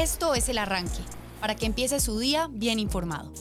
[0.00, 1.02] Esto es el arranque,
[1.42, 3.34] para que empiece su día bien informado.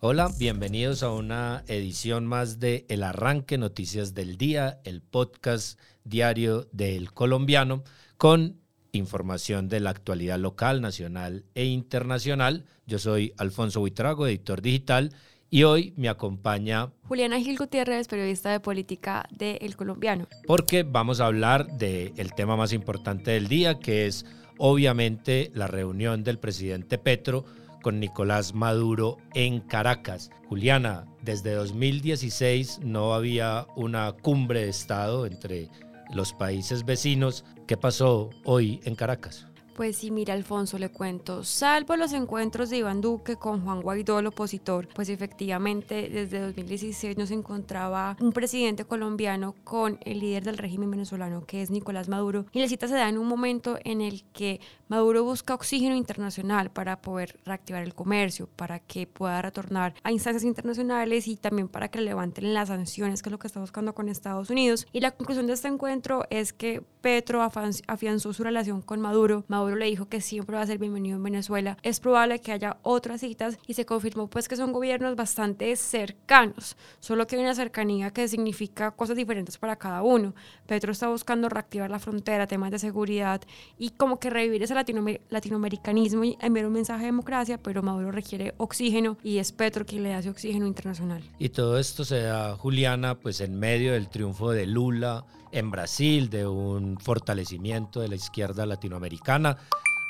[0.00, 6.68] Hola, bienvenidos a una edición más de El Arranque Noticias del Día, el podcast diario
[6.72, 7.84] del colombiano,
[8.18, 8.60] con
[8.92, 12.66] información de la actualidad local, nacional e internacional.
[12.86, 15.14] Yo soy Alfonso Buitrago, editor digital,
[15.50, 20.26] y hoy me acompaña Juliana Gil Gutiérrez, periodista de política de El Colombiano.
[20.46, 24.26] Porque vamos a hablar del tema más importante del día, que es
[24.58, 27.44] obviamente la reunión del presidente Petro
[27.82, 30.30] con Nicolás Maduro en Caracas.
[30.48, 35.68] Juliana, desde 2016 no había una cumbre de Estado entre
[36.12, 37.44] los países vecinos.
[37.68, 39.46] ¿Qué pasó hoy en Caracas?
[39.76, 41.44] Pues sí, mira, Alfonso, le cuento.
[41.44, 47.18] Salvo los encuentros de Iván Duque con Juan Guaidó, el opositor, pues efectivamente desde 2016
[47.18, 52.46] nos encontraba un presidente colombiano con el líder del régimen venezolano, que es Nicolás Maduro.
[52.52, 56.70] Y la cita se da en un momento en el que Maduro busca oxígeno internacional
[56.70, 61.88] para poder reactivar el comercio, para que pueda retornar a instancias internacionales y también para
[61.88, 64.86] que levanten las sanciones, que es lo que está buscando con Estados Unidos.
[64.94, 69.44] Y la conclusión de este encuentro es que Petro afianzó su relación con Maduro.
[69.48, 71.76] Maduro le dijo que siempre va a ser bienvenido en Venezuela.
[71.82, 76.76] Es probable que haya otras citas y se confirmó pues que son gobiernos bastante cercanos,
[77.00, 80.34] solo que hay una cercanía que significa cosas diferentes para cada uno.
[80.66, 83.40] Petro está buscando reactivar la frontera, temas de seguridad
[83.78, 88.54] y como que revivir ese latinoamericanismo y enviar un mensaje de democracia, pero Maduro requiere
[88.58, 91.22] oxígeno y es Petro quien le hace oxígeno internacional.
[91.38, 96.28] Y todo esto se da, Juliana, pues en medio del triunfo de Lula en Brasil,
[96.28, 99.55] de un fortalecimiento de la izquierda latinoamericana,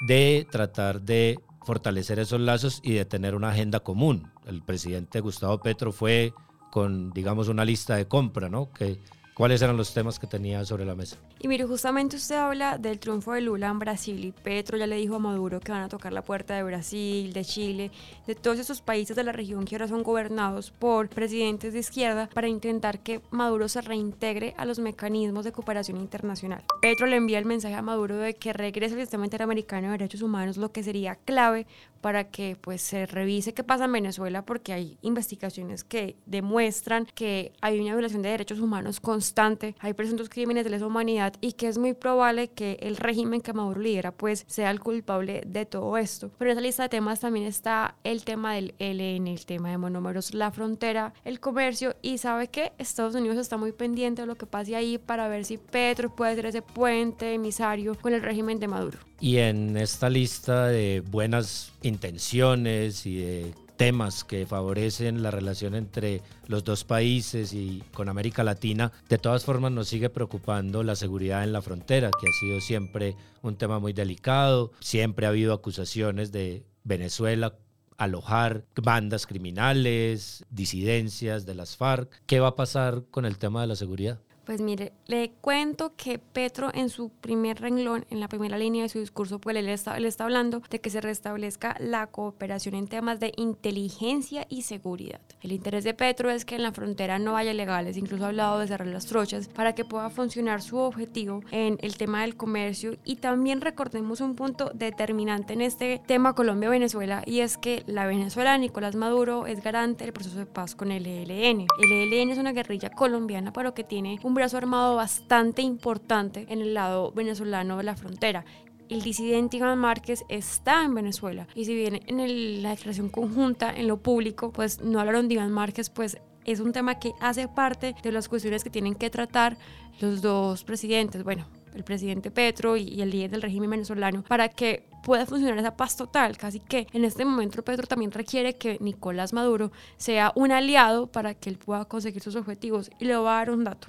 [0.07, 4.31] de tratar de fortalecer esos lazos y de tener una agenda común.
[4.47, 6.33] El presidente Gustavo Petro fue
[6.71, 8.71] con, digamos, una lista de compra, ¿no?
[8.71, 9.01] Que
[9.37, 11.19] ¿Cuáles eran los temas que tenía sobre la mesa?
[11.41, 14.97] Y mire, justamente usted habla del triunfo de Lula en Brasil y Petro ya le
[14.97, 17.91] dijo a Maduro que van a tocar la puerta de Brasil, de Chile,
[18.27, 22.31] de todos esos países de la región que ahora son gobernados por presidentes de izquierda
[22.33, 26.65] para intentar que Maduro se reintegre a los mecanismos de cooperación internacional.
[26.81, 30.23] Petro le envía el mensaje a Maduro de que regrese al sistema interamericano de derechos
[30.23, 31.67] humanos, lo que sería clave
[32.07, 37.51] para que pues se revise qué pasa en Venezuela porque hay investigaciones que demuestran que
[37.61, 41.67] hay una violación de derechos humanos constante, hay presuntos crímenes de lesa humanidad y que
[41.67, 45.99] es muy probable que el régimen que Maduro lidera pues sea el culpable de todo
[45.99, 46.31] esto.
[46.39, 49.79] Pero en esa lista de temas también está el tema del ELN, el tema de
[49.79, 54.37] monómeros, la frontera, el comercio y sabe que Estados Unidos está muy pendiente de lo
[54.37, 58.61] que pase ahí para ver si Petro puede ser ese puente emisario con el régimen
[58.61, 59.01] de Maduro.
[59.21, 66.23] Y en esta lista de buenas intenciones y de temas que favorecen la relación entre
[66.47, 71.45] los dos países y con América Latina, de todas formas nos sigue preocupando la seguridad
[71.45, 74.73] en la frontera, que ha sido siempre un tema muy delicado.
[74.81, 77.55] Siempre ha habido acusaciones de Venezuela
[77.99, 82.23] alojar bandas criminales, disidencias de las FARC.
[82.27, 84.21] ¿Qué va a pasar con el tema de la seguridad?
[84.47, 88.89] Pues mire, le cuento que Petro en su primer renglón, en la primera línea de
[88.89, 92.87] su discurso, pues él está, él está hablando de que se restablezca la cooperación en
[92.87, 95.21] temas de inteligencia y seguridad.
[95.43, 98.61] El interés de Petro es que en la frontera no haya legales, incluso ha hablado
[98.61, 102.97] de cerrar las trochas para que pueda funcionar su objetivo en el tema del comercio
[103.05, 108.57] y también recordemos un punto determinante en este tema Colombia-Venezuela y es que la Venezuela
[108.59, 111.67] Nicolás Maduro es garante del proceso de paz con el ELN.
[111.83, 116.61] El ELN es una guerrilla colombiana pero que tiene un brazo armado bastante importante en
[116.61, 118.45] el lado venezolano de la frontera.
[118.89, 123.89] El disidente Iván Márquez está en Venezuela y si bien en la declaración conjunta, en
[123.89, 127.97] lo público, pues no hablaron de Iván Márquez, pues es un tema que hace parte
[128.01, 129.59] de las cuestiones que tienen que tratar
[130.01, 131.25] los dos presidentes.
[131.25, 135.77] Bueno, el presidente Petro y, el líder del régimen venezolano para que pueda funcionar esa
[135.77, 136.37] paz total.
[136.37, 141.35] Casi que en este momento Petro también requiere que Nicolás Maduro sea un aliado para
[141.35, 142.91] que él pueda conseguir sus objetivos.
[142.99, 143.89] Y le voy a dar un dato.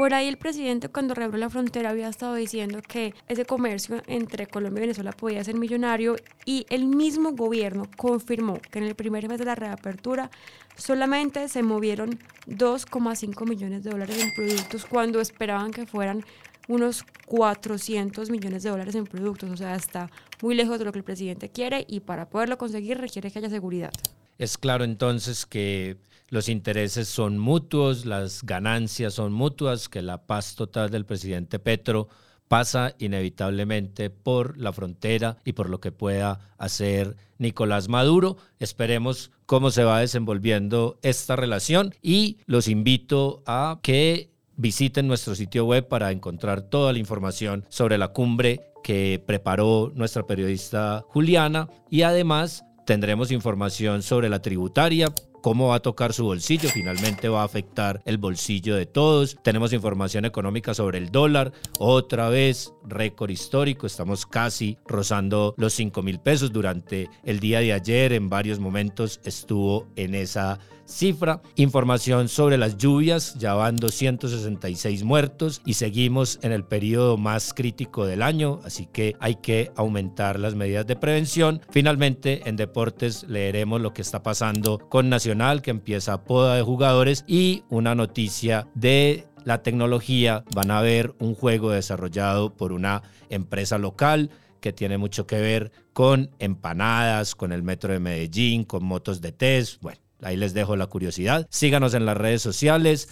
[0.00, 4.46] Por ahí el presidente cuando reabrió la frontera había estado diciendo que ese comercio entre
[4.46, 6.16] Colombia y Venezuela podía ser millonario
[6.46, 10.30] y el mismo gobierno confirmó que en el primer mes de la reapertura
[10.74, 16.24] solamente se movieron 2,5 millones de dólares en productos cuando esperaban que fueran
[16.66, 19.50] unos 400 millones de dólares en productos.
[19.50, 20.10] O sea, está
[20.40, 23.50] muy lejos de lo que el presidente quiere y para poderlo conseguir requiere que haya
[23.50, 23.92] seguridad.
[24.40, 25.98] Es claro entonces que
[26.30, 32.08] los intereses son mutuos, las ganancias son mutuas, que la paz total del presidente Petro
[32.48, 38.38] pasa inevitablemente por la frontera y por lo que pueda hacer Nicolás Maduro.
[38.58, 45.66] Esperemos cómo se va desenvolviendo esta relación y los invito a que visiten nuestro sitio
[45.66, 52.02] web para encontrar toda la información sobre la cumbre que preparó nuestra periodista Juliana y
[52.02, 57.44] además tendremos información sobre la tributaria cómo va a tocar su bolsillo, finalmente va a
[57.44, 59.38] afectar el bolsillo de todos.
[59.42, 66.02] Tenemos información económica sobre el dólar, otra vez récord histórico, estamos casi rozando los 5
[66.02, 70.58] mil pesos durante el día de ayer, en varios momentos estuvo en esa
[70.90, 71.40] cifra.
[71.56, 78.04] Información sobre las lluvias, ya van 266 muertos y seguimos en el periodo más crítico
[78.06, 81.60] del año, así que hay que aumentar las medidas de prevención.
[81.70, 87.24] Finalmente, en deportes leeremos lo que está pasando con Nacional, que empieza poda de jugadores
[87.26, 90.44] y una noticia de la tecnología.
[90.54, 95.72] Van a ver un juego desarrollado por una empresa local que tiene mucho que ver
[95.92, 99.80] con empanadas, con el metro de Medellín, con motos de test.
[99.80, 101.46] Bueno, Ahí les dejo la curiosidad.
[101.50, 103.08] Síganos en las redes sociales.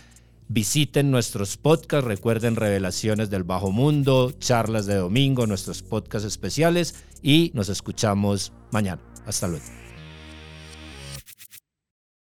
[0.48, 7.50] Visiten nuestros podcasts, recuerden Revelaciones del Bajo Mundo, charlas de domingo, nuestros podcasts especiales y
[7.52, 9.02] nos escuchamos mañana.
[9.26, 9.64] Hasta luego.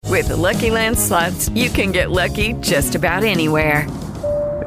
[0.09, 3.85] With Lucky Land slots, you can get lucky just about anywhere.